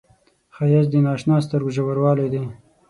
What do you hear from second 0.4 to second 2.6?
ښایست د نااشنا سترګو ژوروالی دی